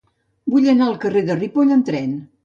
[0.53, 2.17] Vull anar al carrer de Ripoll amb tren.